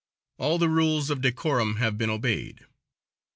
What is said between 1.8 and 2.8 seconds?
been obeyed.